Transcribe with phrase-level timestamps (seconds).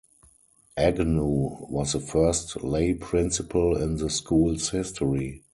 [0.77, 5.43] Agnew was the first lay principal in the school's history.